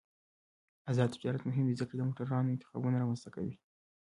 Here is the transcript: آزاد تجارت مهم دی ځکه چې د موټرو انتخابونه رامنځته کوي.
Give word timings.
آزاد 0.89 1.09
تجارت 1.15 1.41
مهم 1.49 1.65
دی 1.67 1.75
ځکه 1.81 1.89
چې 1.93 1.97
د 1.97 2.01
موټرو 2.07 2.33
انتخابونه 2.53 2.97
رامنځته 2.97 3.29
کوي. 3.35 3.55